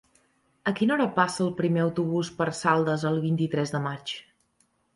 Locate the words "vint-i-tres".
3.29-3.77